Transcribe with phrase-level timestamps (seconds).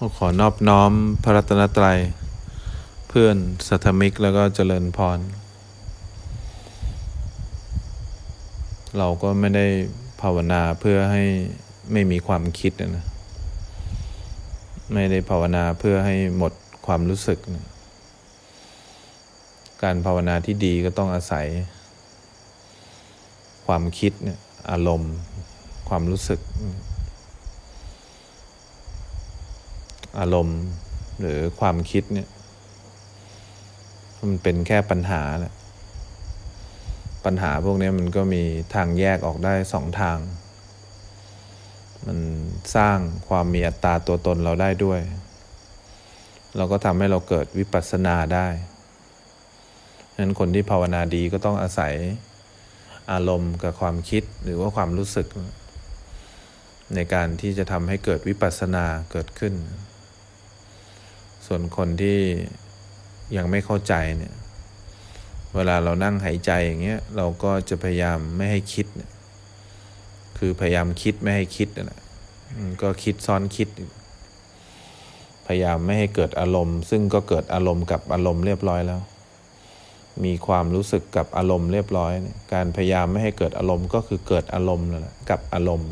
[0.00, 0.92] ขอนอบน้อม
[1.22, 1.98] พระรัตนตรัย
[3.08, 5.18] เพื่อนสัทมิกแล้วก็เจริญพร
[8.98, 9.66] เราก็ไม่ได้
[10.20, 11.22] ภาวนาเพื่อให้
[11.92, 13.06] ไม่มีความคิดนะ
[14.94, 16.52] ไม่ได้ภาวนาเพื่อให้หมด
[16.86, 17.66] ความรู้สึกนะ
[19.82, 21.46] การภาวนาที่ดีก็ต้องอาศัย
[23.66, 24.38] ความคิดเนี่ย
[24.70, 25.12] อารมณ์
[25.88, 26.40] ความรู้สึก
[30.18, 30.60] อารมณ์
[31.20, 32.28] หรือความคิดเนี่ย
[34.20, 35.54] มันเป็นแค่ปัญหาแหละ
[37.24, 38.42] ปัญหาพวกนี้มันก็มี
[38.74, 40.18] ทางแยกออกได้สองทาง
[42.06, 42.18] มัน
[42.76, 45.00] สร้างความมีอัตตาตัวตนเราได้ด้วย
[46.56, 48.46] เราก็ทำให้เราเกิดวิปัสสนาได้
[50.12, 51.94] ฉะนั้นคนที่ภาวนาดีก็ต้องอาศัย
[53.12, 55.26] อารมณ์กับความคิดหรือว่าความรู้สึก
[56.94, 59.54] ในการที่จะทำให้เกิดวิปัสสนาเกิดขึ้น
[61.52, 62.18] ส่วนคนที่
[63.36, 64.34] ยังไม่เข้าใจเนี่ย
[65.54, 68.86] เวลาเรานั่งหายใจอย่างเงี้ย เราก็จะพยายามไม่ให้คิด
[70.38, 72.00] คือพยายามคิดไม่ให้คิดนะ
[72.82, 73.68] ก็คิดซ้อนคิด
[75.46, 79.00] พยายามไม่ให้เกิดอารมณ์ ซึ่งก็เกิดอารมณ์กับอารมณ์เรียบร้อยแล้ว
[80.24, 82.12] มีความรู้สึกกับอารมณ์เรียบร้อย
[82.54, 85.90] การพยายามไม่ให้เกิดอารมณ์ก็คือเกิดอารมณ์นั่นแหละกับอารมณ์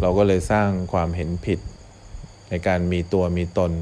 [0.00, 1.60] เราก็เลยสร้างความเห็นผิด
[2.52, 3.72] ในการมีตัวมีตน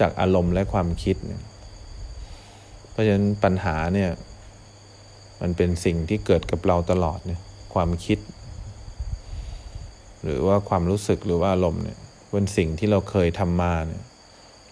[0.00, 1.42] จากอารมณ์และความคิดเนี่ย
[2.90, 4.10] เพราะฉะนั้นปัญหาเนี่ย
[5.40, 7.40] มันเป็นสิ่งที่เกิดกับเราตลอดเนี่ย
[7.74, 8.18] ความคิด
[10.22, 11.98] หรือว่าความรู้สึกหรือว่าอารมณ์เนี่ย
[12.30, 14.02] เป็นสิ่งที่เราเคยทำมาเนี่ย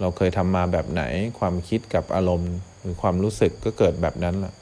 [0.00, 1.02] เราเคยทำมาแบบไหน
[1.38, 4.54] ความคิดกับอารมณ์ หรือความรู้สึกก็เกิดแบบนั้นแหละ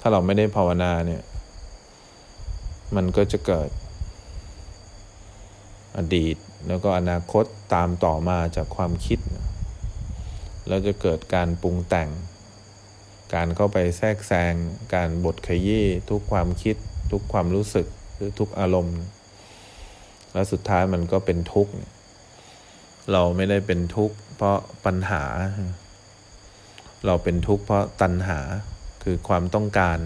[0.00, 1.22] ถ้าเราไม่ได้ภาวนาเนี่ย
[2.96, 3.70] มันก็จะเกิด
[5.98, 7.44] อดีต แล้วก็อนาคต
[7.74, 9.18] ตามต่อมาจากความคิด
[10.68, 12.08] แล้วจะเกิดการปรุงแต่ง
[13.34, 14.54] การเข้าไปแทรกแซง
[14.94, 16.76] การบดขยี้ทุกความคิด
[17.12, 18.98] ทุกความรู้สึกหรือทุกอารมณ์
[20.32, 21.72] แล้วสุดท้ายมันก็เป็นทุกข์
[23.12, 25.24] เราไม่ได้เป็นทุกข์เพราะปัญหา
[27.06, 28.38] เราเป็นทุกข์เพราะตัณหา
[29.02, 29.98] คือความต้องการ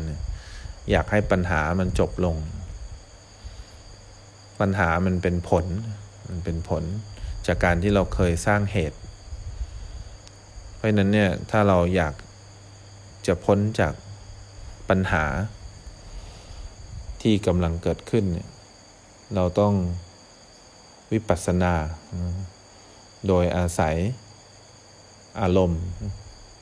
[0.91, 2.37] อยากให้ปัญหามันจบลง
[4.61, 5.67] ปัญหามันเป็นผล
[6.29, 6.85] มันเป็นผล
[7.47, 8.99] จากการที่เราเคยสร้างเหตุ
[10.75, 12.15] เพราะนั้นเนี่ยถ้าเราอยาก
[13.27, 13.95] จะพ้นจาก
[14.89, 15.25] ปัญหา
[17.23, 18.49] ที่กำลังเกิดขึ้นเนี่ย
[19.35, 19.75] เราต้อง
[21.13, 21.75] วิปัสสนา
[23.29, 23.97] โดยอาศัย
[25.41, 25.83] อารมณ์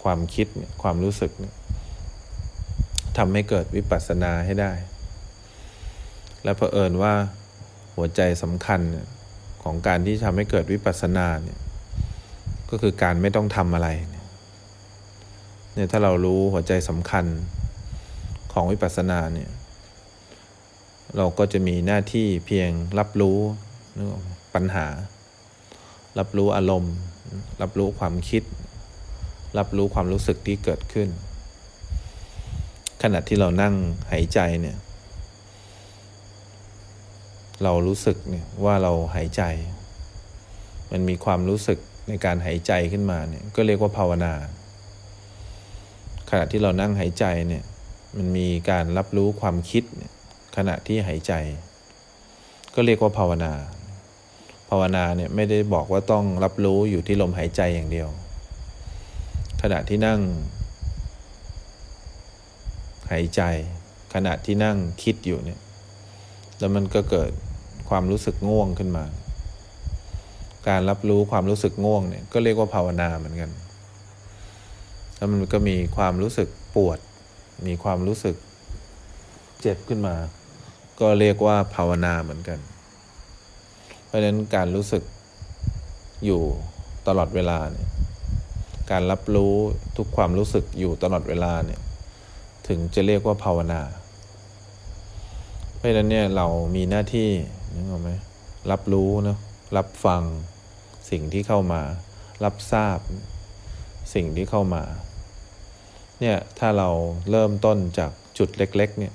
[0.03, 0.47] ความคิด
[0.83, 1.33] ความรู้สึก
[3.17, 4.73] ทำให้เกิดวิปัสสนาให้ได้
[6.44, 7.15] และเผอิญว่า
[7.94, 8.81] หัวใจสำคัญ
[9.65, 11.59] ของการที่ทำให้เกิดวิปัสสนาเนี่ย
[12.71, 17.25] ก็คือการไม่ต้องทำอะไรเนี่ยถ้าเรารู้หัวใจสำคัญ
[18.53, 19.50] ของวิปัสสนาเนี่ย
[21.17, 23.39] เราก็จะมีหน้าที่เพียงรับรู้
[24.55, 24.87] ปัญหา
[26.19, 26.94] รับรู้อารมณ์
[27.62, 28.43] รับรู้ความคิด
[29.59, 31.09] รับรู้ความรู้สึกที่เกิดขึ้น
[33.03, 33.75] ขณะที่เรานั่ง
[34.11, 34.77] หายใจเนี่ย
[37.62, 39.43] เรารู้สึกเนี่ยว่าเราหายใจ
[40.91, 41.78] มันมีความรู้สึก
[42.09, 44.33] ในการหายใจขึ้นมาเนี่ยก็เรียกว่าภาวนา
[46.31, 47.65] ขณะที่เรานั่งหายใจเนี่ย
[48.17, 49.84] มันมีการรับรู้ความคิด
[50.56, 51.33] ขณะที่หายใจ
[52.75, 53.53] ก็เรียกว่าภาวนา
[54.69, 58.09] ภาวนาเนี่ยไม่ได้บอกว่าต้องรับรู้อยู่ที่ลมหายใจอย่างเดียว
[59.62, 60.21] ขณะที่นั่ง
[63.11, 63.43] หายใจ
[64.15, 65.61] ขณะที่นั่งคิดอยู่เนี่ย
[66.59, 67.31] แล้วมันก็เกิด
[67.88, 69.04] ความรู้สึกง่วงขึ้นมา
[70.69, 73.50] การรับรู้ความรู้สึกง่วงเนี่ยก็เรียกว่าภาวนาเหมือนกัน
[75.16, 76.98] แล้วมันก็มีความรู้สึกปวด
[77.66, 78.37] มีความรู้สึก
[79.60, 80.16] เจ็บขึ้นมา
[81.00, 82.59] ก็เรียกว่าภาวนาเหมือนกัน
[84.06, 85.02] เพราะฉะนั้นการรู้สึก
[86.25, 86.43] อยู่
[87.08, 87.88] ตลอดเวลาเนี่ย
[88.90, 89.55] การรับรู้
[89.96, 91.81] ทุกความรู้สึกอยู่ตลอดเวลาเนี่ย
[92.69, 93.81] ถึงจะเรียกว่าภาวนา
[95.76, 96.46] เพราะฉะนั้นเนี่ยเรา
[96.76, 97.29] มีหน้าที่
[97.74, 98.10] นึกออกไหม
[98.70, 99.36] รับรู้นะ
[99.76, 100.22] รับฟัง
[101.10, 101.82] สิ่งที่เข้ามา
[102.44, 102.98] รับทราบ
[104.14, 104.82] สิ่งที่เข้ามา
[106.20, 106.88] เนี่ยถ้าเรา
[107.30, 109.14] เริ่มต้นจากจุดเล็ก ๆ เนี่ย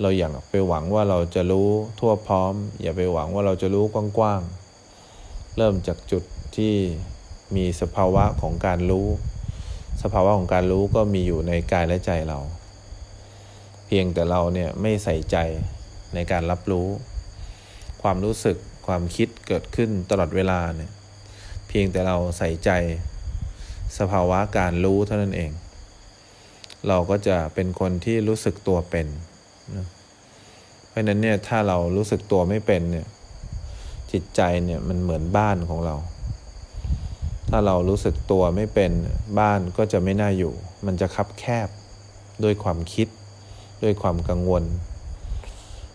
[0.00, 1.68] เราอย่าไปหวังว่าเราจะรู้
[2.00, 6.22] ทั่วพร้อม อย่าไปหวังว่าเราจะรู้กว้างๆเริ่มจากจุด
[6.56, 6.74] ที่
[7.56, 9.08] มีสภาวะของการรู้
[10.02, 12.38] สภาวะของการรู้ก็มีอยู่ในกายและใจเรา
[13.86, 15.36] เพียงแต่เราเนี่ยไม่ใส่ใจ
[16.14, 16.88] ในการรับรู้
[18.02, 18.56] ความรู้สึก
[18.86, 20.92] ความคิดเกิดขึ้นตลอดเวลาเนี่ย
[21.68, 22.70] เพียงแต่เราใส่ใจ
[23.98, 25.50] สภาวะการรู้เท่านั้นเอง
[26.88, 29.06] เราก็จะเป็นคนที่รู้สึกตัวเป็น
[29.76, 29.86] นะ
[30.88, 33.06] เพราะนั้นเนี่ยถ้าเรารู้สึกตัวไม่เป็นเนี่ย
[34.12, 35.96] จิตใจเนี่ยมันเหมือนบ้านของเรา
[37.48, 38.92] ถ้าเรารู้สึกตัวไม่เป็น
[39.40, 40.52] บ้านก็จะไม่น่าอยู่
[40.86, 41.68] มันจะคับแคบ
[42.44, 43.08] ด้วยความคิด
[43.82, 44.64] ด้วยความกังวล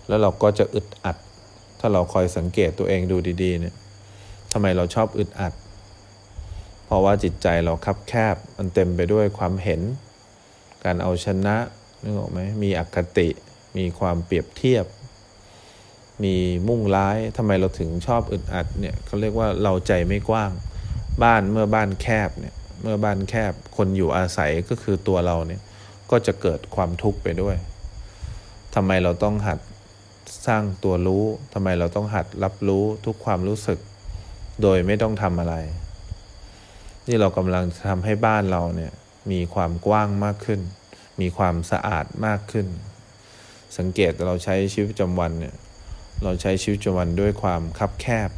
[0.08, 1.18] แล้วเราก็จะอึดอัด
[1.86, 3.76] ถ้าเราคอยสังเกตตัวเองดูดีๆเนี่ย
[4.52, 5.54] ทำไมเราชอบอึดอัด
[6.86, 9.82] เพราะว่าจิตใจเราคับแคบ มันเต็มไปด้วยความเห็น
[10.84, 11.56] การเอาชนะ
[12.04, 13.30] นึกออกไหมมีอคติ
[13.78, 14.86] มีความเปรียบเทียบ
[16.24, 16.36] มี
[16.68, 20.52] มุ่งร้ายทำไมเราถึงชอบอึดอัดเนี่ยเขาเรียกว่าเราใจไม่กว้าง
[21.24, 25.62] บ้านเมื่อบ้านแคบเนี่ยเมื่อบ้านแคบคนอยู่อาศัยก็คือตัวเราเนี่ย
[26.12, 27.56] ก็จะเกิดความทุกข์ไปด้วย
[28.76, 29.60] ทำไมเราต้องหัด
[30.48, 33.80] สร้างตัวรู้ทำไมเราต้องหัดรับรู้ทุกความรู้สึก
[34.62, 35.56] โดยไม่ต้องทำอะไร
[37.08, 38.94] นี่เรากำลังทำให้บ้านเราเนี่ย
[39.32, 40.62] มีความกว้างมากขึ้น
[41.22, 42.68] มีความสะอาดมากขึ้น
[43.78, 45.56] สังเกตเราใช้ชีวิตประจำวันเนี่ย
[46.24, 48.30] เราใช้ชีวิตประจำวันด้วยความคับแคบ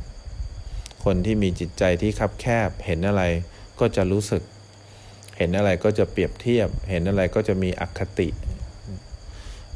[1.04, 3.24] คนที่มีจิตใจที่คับแคบ เห็นอะไร
[3.80, 4.44] ก็จะรู้สึก
[5.38, 8.28] เห็นอะไรก็จะเปรียบเทียบ เห็นอะไรก็จะมีอคติ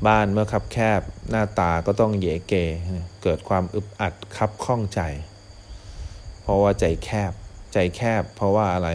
[0.08, 2.54] บ้านเมื่อคับแคบหน้าตาก็ต้องเยเก
[3.24, 5.02] เกิดความอึบอัดคับข้องใจ
[6.42, 7.32] เพราะว่าใจแคบ
[7.74, 8.90] ใจแคบ เพราะว่าอะไร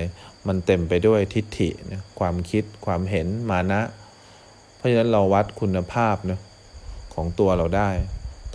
[0.47, 1.69] มันเต็มไปด้วยทิฏฐิ
[2.19, 3.83] ความคิดความเห็นมานะ
[4.77, 6.41] เพราะฉะนั้นเราวัดคุณภาพนะ
[7.15, 7.91] ของตัวเราได้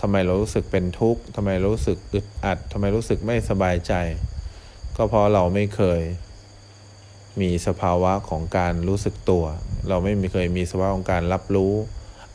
[0.00, 3.94] ทำไมเรารู้สึกเป็นทุกข์ทำไมรู้สึกอึดอัดทำไมรู้สึกไม่สบายใจ
[4.96, 6.00] ก็เพราะเราไม่เคย
[7.40, 9.44] มีสภาวะของการรู้สึกตัว
[9.88, 11.74] เราไม่เคยมีสภาวะของการรับรู้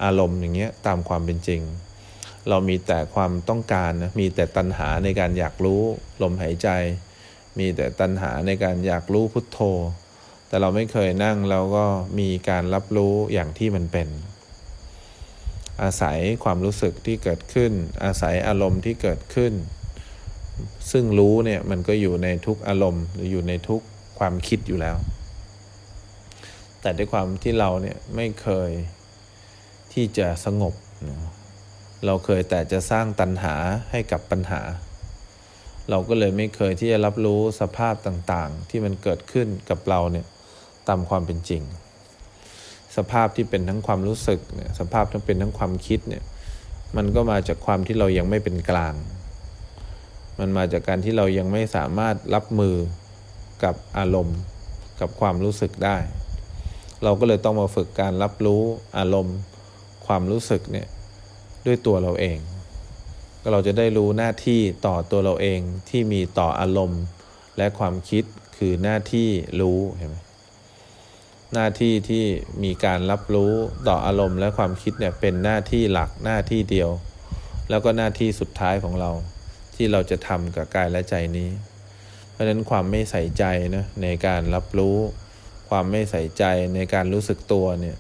[0.04, 1.62] อารมณ์อย่างเงี้ยตามความเป็นจริง
[2.50, 5.82] เรามีแต่ความต้องการนะมีแต่ตัณหาในการอยากรู้
[6.22, 6.70] ลมหายใจ
[7.60, 9.60] มีแต่ตัณหาในการอยากรู้พุทโธ
[10.48, 11.86] แต่เราไม่เคยนั่งเราก็
[12.20, 14.08] มีการรับรู้อย่างที่มันเป็น
[15.84, 17.72] อาศัยความรู้สึกที่เกิดขึ้น
[18.04, 19.54] อาศัยอารมณ์ที่เกิดขึ้น
[20.92, 23.82] ซึ่งรู้เนี่ยมันก็อยู่ในทุกอารมณ์หรืออยู่ในทุก
[24.20, 24.96] ความคิดอยู่แล้ว
[26.82, 28.72] แต่ด้วยความที่เราเนี่ยไม่เคย
[29.96, 30.74] ที่จะสงบ
[32.06, 33.56] เราเคยแต่จะสร้างตัณหา
[33.92, 34.62] ให้กับปัญหา
[35.90, 40.26] เราก็เลยไม่เคยที่จะรับรู้สภาพต่างๆ ที่มันเกิดขึ้นกับเราเนี่ย
[40.88, 41.62] ตามความเป็นจริง
[42.98, 46.24] สภาพที่เป็นทั้งความรู้สึกเนี่ยสภาพทั้งเป็นทั้งความคิดเนี่ย
[46.96, 48.96] มันก็มาจากความที่เรายังไม่เป็นกลาง
[50.40, 52.76] มันมาจากการที่เรายังไม่สามารถรับมือ
[53.64, 54.40] กับอารมณ์
[55.00, 55.98] กับความรู้สึกได้
[57.04, 58.62] เราก็เลยต้องมาฝึกการรับรู้
[58.98, 59.38] อารมณ์
[60.08, 60.88] ความรู้สึกเนี่ย
[61.66, 62.38] ด้วยตัวเราเอง
[63.42, 65.60] ก็เราจะได้รู้หน้าที่ต่อตัวเราเอง
[65.90, 67.04] ที่มีต่ออารมณ์
[67.58, 68.24] และความคิด
[68.58, 69.30] คือหน้าที่
[69.62, 70.16] รู้เห็นไหม
[71.54, 72.26] หน้าที่ที่
[72.64, 73.54] มีการรับรู้
[73.88, 76.90] ต่ออารมณ์และความคิดเนี่ยเป็นหน้าที่หลักหน้าที่เดียว
[77.70, 79.12] แล้วก็หน้าที่สุดท้ายของเรา
[79.76, 81.50] ที่เราจะทำกับกายและใจนี้
[82.32, 83.44] เพราะฉะนั้นความไม่ใส่ใจ
[83.76, 84.98] นะในการรับรู้
[85.70, 86.44] ความไม่ใส่ใจ
[86.76, 87.98] ในการรู้สึกตัวเนี่ย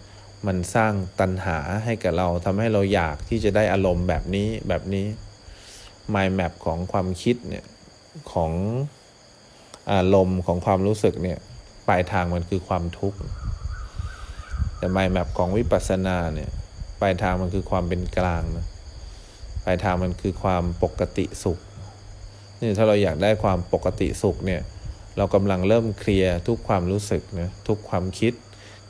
[0.47, 5.05] มันสร้างตัณหาให้กับเราทำให้เราอยากที่จะได้อารมณ์แบบนี้แบบนี้
[6.13, 7.65] mind map ของความคิดเนี่ย
[8.31, 8.51] ของ
[9.93, 11.39] อารมณ์ของความรู้สึกเนี่ย
[11.87, 13.19] ปลายทางมันคือความทุกข์
[14.77, 16.49] แต่ mind map ของวิปัสสนาเนี่ย
[17.01, 18.65] ปลายทางมันคือความเป็นกลางนะ
[19.63, 21.59] ปลายทางมันคือความปกติสุข
[22.59, 24.61] นี่ถ้าเราอยากได้ความปกติสุขเนี่ย
[25.17, 28.33] เรากำลังเริ่มเคลียร์ทุกความรู้สึกนะทุกความคิด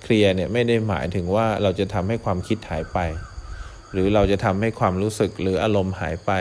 [0.01, 2.99] เคลียร์เนี่ยไม่ได้หมายถึงว่าเราจะทำให้ความคิดหายไป
[3.91, 6.31] หรือเราจะทำให้ความรู้สึกหรืออารมณ์หายไป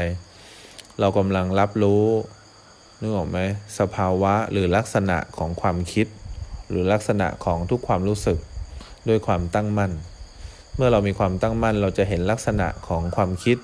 [1.01, 2.05] เรากำลังรับรู้
[3.01, 3.39] นึกออกไหม
[3.79, 6.07] สภาวะหรือลักษณะของความคิด
[6.69, 8.39] หรือลักษณะของทุกความรู้สึก
[9.09, 9.93] ด้วยความตั้งมั่น
[10.77, 13.59] เมื่อเรามีความตั้งมั่น เราจะเห็นลักษณะของความคิด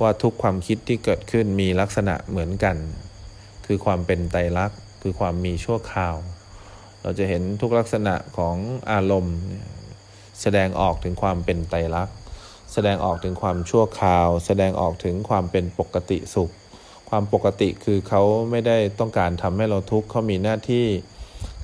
[0.00, 2.76] ว่าทุกความคิดที่เกิดขึ้นมีลักษณะเหมือนกัน
[3.66, 6.14] คือความเป็นไตรลักษณ์คือความมีชั่วคราว
[7.02, 8.56] เราจะเห็นทุกลักษณะของ
[8.92, 9.38] อารมณ์
[10.40, 12.16] แสดงออกถึงความเป็นไตรลักษณ์
[12.72, 16.50] แสดงออกถึงความชั่วคราว แสดงออกถึงความเป็นปกติสุข
[17.10, 20.86] ความปกติคือเขาไม่ได้ต้องการทำให้เราทุกข์เขามีหน้าที่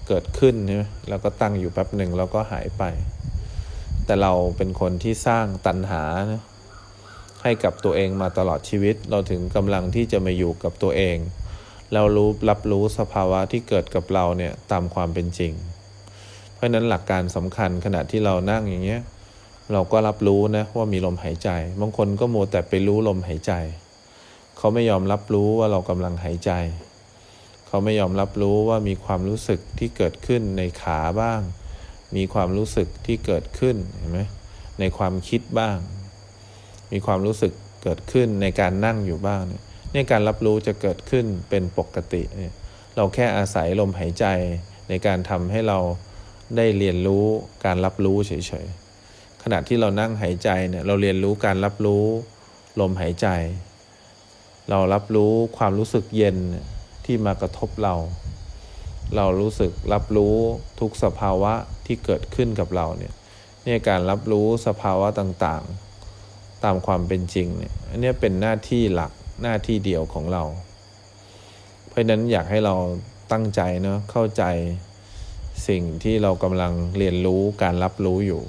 [0.06, 2.82] เกิดขึ้นนะแล้วก็ตั้งอยู่แป๊บหนึ่งแล้วก็หายไป
[4.04, 6.42] แต่เราเป็นคนที่สร้างตัณหานะ
[7.42, 11.16] ให้กับตัวเองมาตลอดชีวิต เราถึงกำลังที่จะมาอยู่กับตัวเอง
[11.92, 15.52] เรารู้รับรู้สภาวะที่เกิดกับเราเนี่ยตามความเป็นจริง
[16.54, 19.02] เพราะนั้นหลักการสำคัญขณะที่เรานั่งอย่างเงี้ย
[19.72, 21.50] เราก็รับรู้นะว่ามีลมหายใจ
[21.80, 23.52] บางคนก็โมแต่ไปรู้ลมหายใจ
[24.56, 26.52] เขาไม่ยอมรับรู้ว่าเรากำลังหายใจ
[27.66, 31.40] เขาไม่ยอมรับรู้ว่ามีความรู้สึกที่เกิดขึ้นในขาบ้าง
[32.16, 34.20] มีความรู้สึกที่เกิดขึ้นเห็นไหม
[34.80, 35.76] ในความคิดบ้าง
[36.92, 39.62] มีความรู้สึกเกิดขึ้นในการนั่งอยู่บ้างเนี่ย
[39.94, 42.54] ในการรับรู้จะเกิดขึ้นเป็นปกติเนี่ย
[42.96, 44.26] เราแค่อาศัยลมหายใจ
[44.88, 45.78] ในการทำให้เรา
[46.56, 47.24] ได้เรียนรู้
[47.64, 48.32] การรับรู้เฉ
[48.64, 52.04] ยๆ ขณะที่เรานั่งหายใจเนี่ยเราเรียนรู้การรับรู้
[52.80, 53.28] ลมหายใจ
[54.70, 56.36] เรารับรู้ความรู้สึกเย็น
[57.04, 57.94] ที่มากระทบเรา
[59.16, 60.36] เรารู้สึกรับรู้
[60.80, 61.52] ทุกสภาวะ
[61.86, 63.12] ที่เกิดขึ้นกับเราเนี่ย
[63.64, 70.42] เนี่ยการรับรู้สภาวะต่างๆ ตามความเป็นจริงเนี่ยอันนี้เป็นหน้าที่หลัก หน้าที่เดียวของเรา
[71.88, 72.74] เพราะนั้นอยากให้เรา
[73.32, 74.44] ตั้งใจเนาะเข้าใจ
[75.68, 78.42] สิ่งที่เรากำลังเรียนรู้การรับรู้อยู่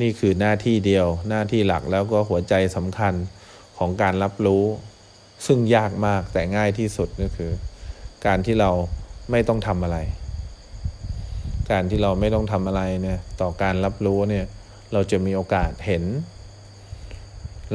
[0.00, 3.14] นี่คือหน้าที่เดียวหน้าที่หลักแล้วก็หัวใจสำคัญ
[3.78, 4.64] ของการรับรู้
[5.46, 7.50] ซึ่งยากมากแต่ง่ายที่สุดก็คือ
[8.26, 8.70] การที่เรา
[9.30, 9.98] ไม่ต้องทำอะไร
[11.70, 14.46] การที่เราไม่ต้องทำอะไรเนี่ยต่อการรับรู้เนี่ย
[14.92, 16.04] เราจะมีโอกาสเห็น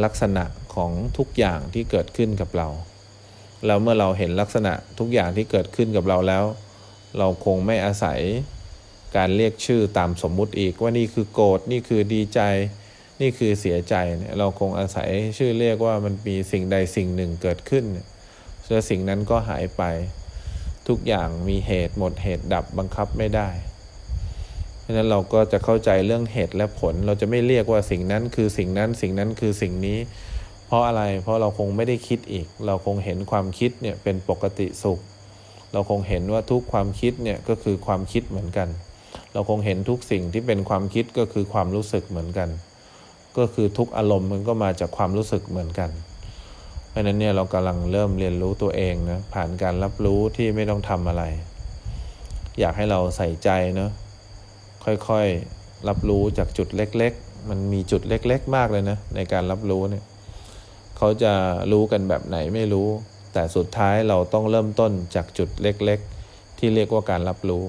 [0.04, 0.44] ลักษณะ
[0.76, 2.68] ของทุกอย่างที่เกิดขึ้นกับเรา
[3.66, 6.44] แล้วเมื่อเราเห็นลักษณะทุกอย่างที่เกิดขึ้นกับเราแล้ว
[7.18, 8.20] เราคงไม่อาศัย
[9.16, 12.42] การเรียกชื่อตามสมมุติอีกว่านี่คือโกรธนี่คือดีใจ
[13.22, 17.86] นี่คือเสียใจเนี่ยเราคงอาศัยชื่อเรียกว่ามันมีสิ่งใดสิ่งหนึ่งเกิดขึ้น
[18.70, 19.84] แล้วสิ่งนั้นก็หายไป
[20.88, 23.50] ทุกอย่างมีเหตุหมดเหตุดับบังคับไม่ได้
[24.80, 29.98] เพราะนั้นเราก็จะเข้าใจเรื่องเหตุและผล เราจะไม่เรียกว่าสิ่งนั้นคือสิ่งนั้นสิ่งนั้นคือสิ่งนี้
[30.72, 35.00] เพราะอะไรเพราะเราคงไม่ได้คิดอีก เราคงเห็นความคิดเนี่ยเป็นปกติสุข
[35.74, 38.70] เราคงเห็นว่าทุกความคิดเนี่ยก็คือความคิดเหมือนกัน
[39.34, 42.50] เราคงเห็นทุกสิ่งที่เป็นความคิดก็คือความรู้สึกเหมือนกัน
[43.38, 45.90] ก็คือทุกอารมณ์มันก็มาจากความรู้สึกเหมือนกัน
[46.90, 51.24] เพราะนั้นเนี่ยเรากำลังเริ่มเรียนรู้ตัวเองนะผ่านการรับรู้ที่ไม่ต้องทำอะไร
[52.60, 53.92] อยากให้เราใส่ใจเนาะ
[55.10, 60.04] ค่อยๆรับรู้จากจุดเล็ก ๆ มันมีจุดเล็ก ๆ มากเลยนะในการรับรู้เนี่ย
[61.04, 61.34] เขาจะ
[61.72, 62.90] รู้กันแบบไหนไม่รู้
[63.34, 67.64] แต่สุดท้ายเราต้องเริ่มต้นจากจุดเล็กๆ ที่เรียกว่าการรับรู้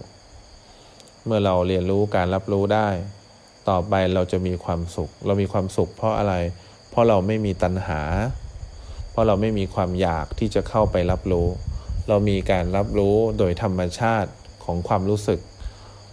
[1.24, 2.88] เมื่อเราเรียนรู้การรับรู้ได้
[3.68, 6.34] ต่อไปเราจะมีความสุข เรามีความสุขเพราะอะไร
[6.90, 8.00] เพราะเราไม่มีตัณหา
[9.10, 11.48] เพราะเราไม่มีความอยากที่จะเข้าไปรับรู้
[12.08, 14.30] เรามีการรับรู้โดยธรรมชาติ
[14.64, 15.40] ของความรู้สึก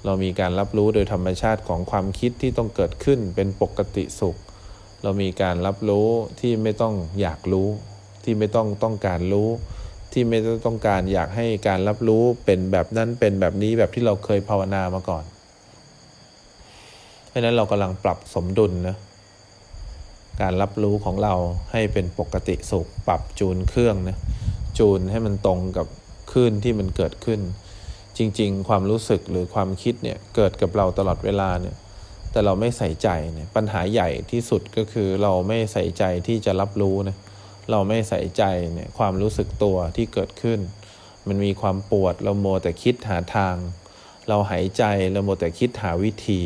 [0.06, 4.38] เรามีการรับรู้โดยธรรมชาติของความคิดที่ต้องเกิดขึ้นเป็นปกติสุข
[5.04, 6.08] เรามีการรับรู้
[6.40, 7.70] ที่ไม่ต้องอยากรู้
[8.24, 9.50] ที่ไม่ต้องต้องการรู้
[10.14, 15.24] ที่ไม่ต้องการอยากให้การรับรู้เป็นแบบนั้นเป็นแบบนี้แบบที่เราเคยภาวนามาก่อน
[17.30, 18.98] เพราะนั้นเรากำลังปรับสมดุลนะ
[20.42, 21.34] การรับรู้ของเรา
[21.72, 24.18] ให้เป็นปกติสุขปรับจูนเครื่องนะ
[24.80, 25.88] จูนให้มันตรงกับ
[26.32, 27.40] คลื่นที่มันเกิดขึ้น
[28.18, 31.76] จริง ๆ ความรู้สึกหรือความคิดเนี่ยเกิดกับเราตลอดเวลาเนี่ย
[32.32, 37.18] แต่เราไม่ใส่ใจเนี่ยปัญหาใหญ่ที่สุดก็คือเราไม่ใส่ใจที่จะรับรู้นะ
[37.72, 38.44] เราไม่ใส่ใจ
[38.74, 40.60] เนี่ยความรู้สึกตัวที่เกิดขึ้น
[41.28, 43.56] มันมีความปวดเราโมแต่คิดหาทาง
[44.28, 46.42] เราหายใจเราโมแต่คิดหาวิธี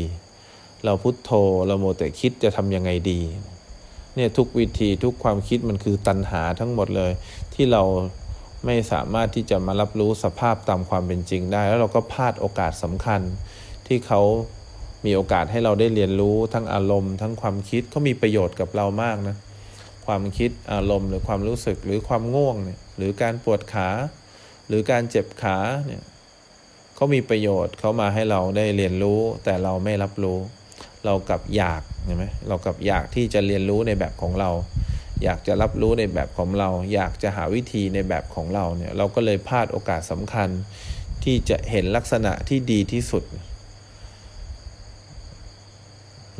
[0.84, 1.30] เราพุโทโธ
[1.66, 3.20] เราโมแต่คิดจะทำยังไงดี
[4.14, 7.12] เนี่ยทุกวิธีทุกความคิดมันคือตัณหาทั้งหมดเลย
[7.54, 7.82] ที่เรา
[8.66, 13.20] ไม่สามารถที่จะมารับรู้สภาพตามความเป็นจริงได้ แล้วเราก็พลาดโอกาสสำคัญ
[13.86, 14.20] ที่เขา
[15.04, 19.36] มีโอกาสให้เราได้เรียนรู้ทั้งอารมณ์ ทั้งความคิดเขามีประโยชน์กับเรามากนะ
[20.06, 23.88] ความคิดอารมณ์หรือความรู้สึกหรือความง่วงเนี่ยหรือการปวดขา
[24.68, 25.56] หรือการเจ็บขา
[25.86, 26.02] เนี่ย
[26.94, 30.38] เขามีประโยชน์เขามาให้เราได้เรียนรู้ แต่เราไม่รับรู้
[31.04, 34.50] เรากับอยากเห็นไหมเรากับอยากที่จะเรียนรู้ในแบบของเรา
[35.24, 40.48] อยากจะรับรู้ในแบบของเรา อยากจะหาวิธีในแบบของเราเนี่ยเราก็เลยพลาดโอกาสสำคัญ
[41.24, 43.24] ที่จะเห็นลักษณะที่ดีที่สุด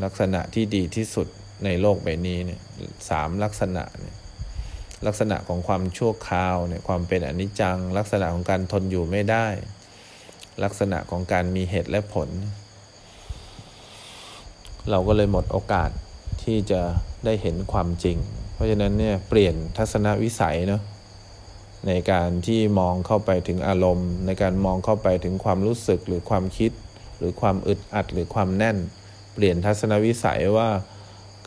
[0.02, 1.26] ลักษณะที่ดีที่สุด
[1.64, 2.60] ในโลกใบนี้เนี่ย
[3.08, 4.16] สามลักษณะเนี่ย
[5.06, 9.46] ลักษณะของความชั่วคราวเนี่ยความเป็นอนิจจัง ลักษณะของการทนอยู่ไม่ได้
[10.64, 12.28] ลักษณะของการมีเหตุและผล
[14.90, 15.90] เราก็เลยหมดโอกาส
[16.42, 16.80] ที่จะ
[17.24, 18.18] ได้เห็นความจริง
[18.54, 20.82] เพราะฉะนั้นเนี่ยเปลี่ยนทัศนวิสัยเนาะ
[21.86, 26.72] ในการที่มองเข้าไปถึงอารมณ์ ในการมองเข้าไปถึงความรู้สึกหรือความคิด
[27.18, 28.78] หรือความอึดอัดหรือความแน่น
[29.34, 30.68] เปลี่ยนทัศนวิสัยว่า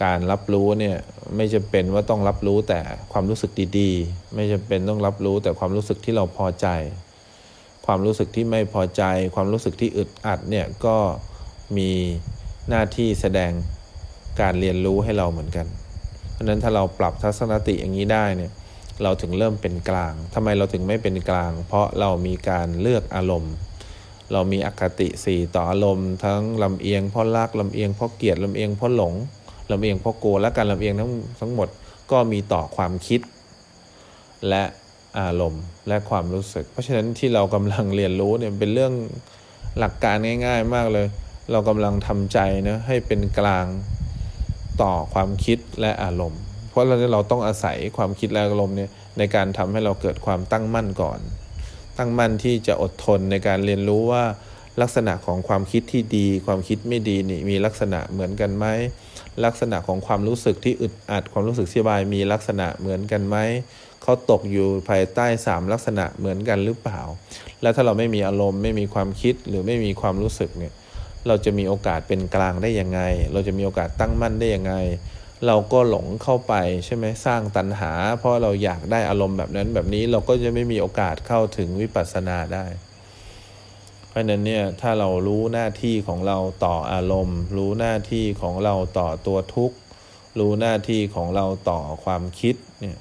[0.03, 0.97] การรับรู้เนี่ย
[1.35, 2.79] ไม่จำเป็นว่าต้องรับรู้แต่
[3.11, 6.67] ความรู้สึกดีๆ ไม่จำเป็นต้องรับรู้แต่ความรู้สึกที่เราพอใจ
[7.85, 9.03] ความรู้สึกที่ไม่พอใจ
[9.35, 10.97] ความรู้สึกที่อึดอัดเนี่ยก็
[11.77, 11.91] มี
[12.69, 13.51] หน้าที่แสดง
[14.41, 15.67] การเรียนรู้ให้เราเหมือนกัน
[16.33, 18.51] เพราะนั้นถ้าเราปรับทัศนติอย่างนี้ได้เนี่ย
[19.03, 23.53] เราถึงเริ่มเป็นกลางทำไมเราถึงไม่เป็นกลาง เพราะเรามีการเลือกอารมณ์
[24.31, 29.13] เรามีอคติสี่ต่ออารมณ์ทั้งลำเอียงเพราะรักลำเอียงเพราะเกลียดลำเอียงเพราะหลง
[29.71, 31.69] ลำเอียงเพราะโกรธและการลำเอียงทั้งทั้งหมด
[32.11, 33.21] ก็มีต่อความคิด
[34.49, 34.63] และ
[35.19, 38.93] อารมณ์และความรู้สึก เพราะฉะนั้นที่เรากำลังเรียนรู้เนี่ยเป็นเรื่อง
[39.79, 41.07] หลักการง่าย ๆ มากเลย
[41.51, 43.65] เรากำลังทำใจนะให้เป็นกลาง
[44.81, 51.19] ต่อความคิดและอารมณ์ เพราะเราเราต้องอาศัยความคิดและอารมณ์เนี่ยในการทำให้เราเกิดความตั้งมั่นก่อน
[51.97, 54.23] ตั้งมั่นที่จะอดทนในการเรียนรู้ว่า
[54.81, 58.65] ลักษณะของความคิดที่ดี ความคิดไม่ดีนี่มีลักษณะเหมือนกันไหม
[59.45, 63.37] ลักษณะของความรู้สึกที่อึดอัดความรู้สึกสบายมีลักษณะเหมือนกันไหม
[64.01, 67.01] เขาตกอยู่ภายใต้สามลักษณะเหมือนกันหรือเปล่า
[67.61, 70.73] แล้วถ้าเราไม่มีอารมณ์ไม่มีความคิดหรือไม่มีความรู้สึกเนี่ย
[71.27, 73.01] เราจะมีโอกาสเป็นกลางได้ยังไง
[73.33, 74.73] เราจะมีโอกาสตั้งมั่นได้ยังไง
[75.45, 76.53] เราก็หลงเข้าไป
[76.85, 82.65] ใช่ไหมสร้างตัณหา เพราะเราอยากได้อารมณ์แบบนั้นแบบนี้เราก็จะไม่มีโอกาสเข้าถึงวิปัสสนาได้
[84.07, 89.77] เพราะนั้นเนี่ยถ้าเรารู้หน้าที่ของเราต่ออารมณ์ รู้หน้าที่ของเราต่อตัวทุกข์
[90.39, 92.97] รู้หน้าที่ของเราต่อความคิดเนี่ย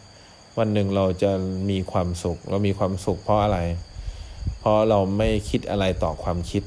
[0.59, 1.33] วันหนึ่งเราจะ
[1.71, 3.59] มีความสุข เรามีความสุขเพราะอะไร
[4.61, 6.63] เพราะเราไม่คิดอะไรต่อความคิด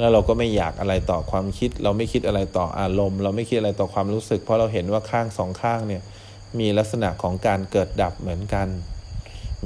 [0.00, 6.02] แล้วเราก็ไม่อยากอะไรต่อความคิด เราไม่คิดอะไรต่ออารมณ์ เราไม่คิดอะไรต่อความรู้สึก เพราะเราเห็นว่าข้างสองข้างเนี่ย
[6.58, 8.68] มีลักษณะของการเกิดดับเหมือนกัน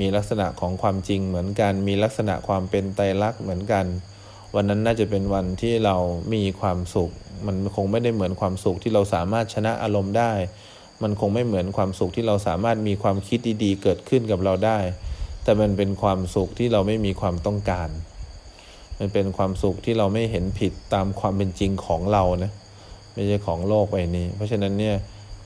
[0.00, 3.84] มีลักษณะของความจริงเหมือนกัน มีลักษณะความเป็นไตรลักษณ์เหมือนกัน
[4.54, 5.96] วันนั้นน่าจะเป็นวันที่เรา
[6.34, 7.10] มีความสุข
[7.46, 10.32] มันคงไม่ได้เหมือนความสุขที่เราสามารถชนะอารมณ์ได้
[11.02, 14.78] มันคงไม่เหมือนความสุขที่เราสามารถมีความคิดดีๆ เกิดขึ้นกับเราได้
[15.44, 17.88] แต่มันเป็นความสุขที่เราไม่มีความต้องการ
[18.98, 22.52] มันเป็นความสุขที่เราไม่เห็นผิดตามความเป็นจริงของเรานะ
[23.14, 24.96] ไม่ใช่ของโลกใบนี้ เพราะฉะนั้นเนี่ย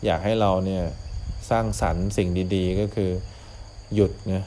[0.05, 0.83] อยากให้เราเนี่ย
[1.51, 3.11] สร้างสรรค์สิ่งดีๆ ก็คือ
[3.95, 4.45] หยุดนะ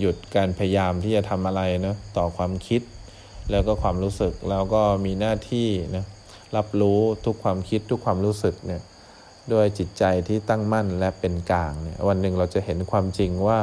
[0.00, 2.82] หยุดการพยายามที่จะทำอะไรนะต่อความคิด
[3.50, 6.04] แล้วก็ความรู้สึกแล้วก็มีหน้าที่นะ
[6.56, 8.82] รับรู้ทุกความคิดทุกความรู้สึกเนี่ย
[9.52, 13.58] ด้วยจิตใจที่ตั้งมั่นและเป็นกลางเนี่ยวันหนึ่งเราจะเห็นความจริงว่า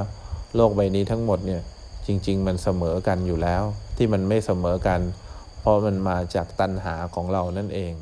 [0.56, 1.62] โลกใบนี้ทั้งหมดเนี่ย
[2.08, 3.64] จริง ๆ มันเสมอกันอยู่แล้ว
[3.98, 5.02] ที่มันไม่เสมอกัน
[5.60, 7.94] เพราะมันมาจากตัณหาของเรานั่นเอง